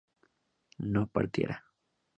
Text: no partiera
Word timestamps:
no 0.79 1.05
partiera 1.05 1.63